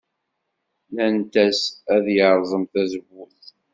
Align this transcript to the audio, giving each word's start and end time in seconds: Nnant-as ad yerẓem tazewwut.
Nnant-as 0.89 1.59
ad 1.95 2.05
yerẓem 2.15 2.63
tazewwut. 2.71 3.45